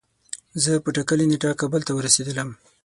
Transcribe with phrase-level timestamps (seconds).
[0.63, 2.49] زه په ټاکلی نیټه کابل ته ورسیدلم